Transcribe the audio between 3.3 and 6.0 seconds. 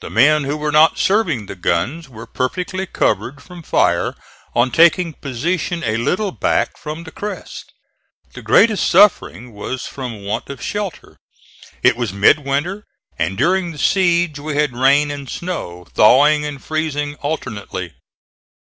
from fire on taking position a